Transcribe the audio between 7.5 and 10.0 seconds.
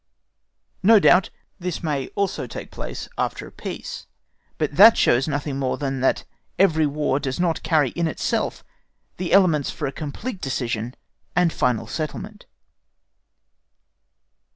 carry in itself the elements for a